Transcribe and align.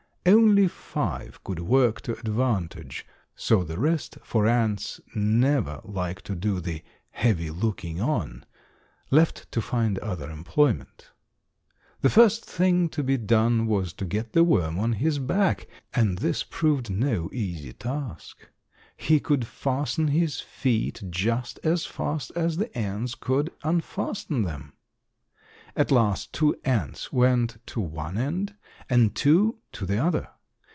Only 0.23 0.67
five 0.67 1.43
could 1.43 1.61
work 1.61 1.99
to 2.01 2.13
advantage, 2.15 3.07
so 3.35 3.63
the 3.63 3.79
rest, 3.79 4.19
for 4.21 4.45
ants 4.45 5.01
never 5.15 5.81
like 5.83 6.21
to 6.23 6.35
do 6.35 6.59
the 6.59 6.83
"heavy 7.09 7.49
looking 7.49 7.99
on," 7.99 8.45
left 9.09 9.51
to 9.51 9.59
find 9.63 9.97
other 9.97 10.29
employment. 10.29 11.09
The 12.01 12.11
first 12.11 12.45
thing 12.45 12.87
to 12.89 13.01
be 13.01 13.17
done 13.17 13.65
was 13.65 13.93
to 13.93 14.05
get 14.05 14.33
the 14.33 14.43
worm 14.43 14.77
on 14.77 14.93
his 14.93 15.17
back, 15.17 15.67
and 15.91 16.19
this 16.19 16.43
proved 16.43 16.91
no 16.91 17.27
easy 17.33 17.73
task. 17.73 18.47
He 18.95 19.19
could 19.19 19.47
fasten 19.47 20.09
his 20.09 20.39
feet 20.39 21.01
just 21.09 21.59
as 21.63 21.87
fast 21.87 22.29
as 22.35 22.57
the 22.57 22.77
ants 22.77 23.15
could 23.15 23.49
unfasten 23.63 24.43
them. 24.43 24.73
At 25.73 25.89
last 25.89 26.33
two 26.33 26.57
ants 26.65 27.13
went 27.13 27.55
to 27.67 27.79
one 27.79 28.17
end 28.17 28.55
and 28.89 29.15
two 29.15 29.55
to 29.71 29.85
the 29.85 29.97
other. 30.03 30.27